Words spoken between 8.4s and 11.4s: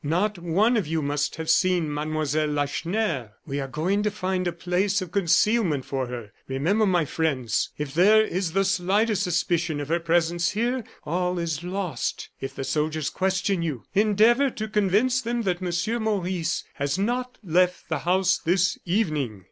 the slightest suspicion of her presence here, all